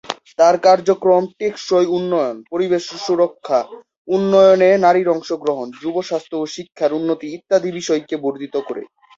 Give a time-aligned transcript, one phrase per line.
[0.39, 3.59] তার কার্যক্রম টেকসই উন্নয়ন, পরিবেশ সুরক্ষা,
[4.07, 8.81] উন্নয়নে নারীর অংশগ্রহণ, যুব স্বাস্থ্য ও শিক্ষার উন্নতি ইত্যাদি বিষয়কে বর্ধিত করে।